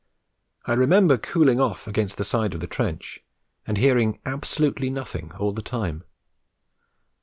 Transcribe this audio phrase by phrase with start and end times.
[0.65, 3.23] I remember cooling off against the side of the trench,
[3.67, 6.03] and hearing absolutely nothing all the time.